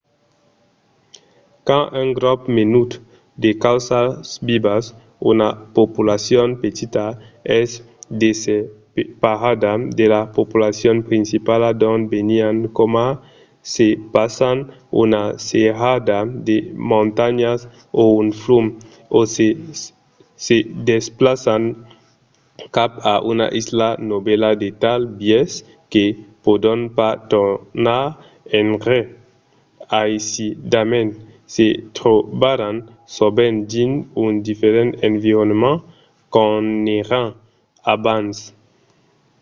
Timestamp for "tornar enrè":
27.31-28.99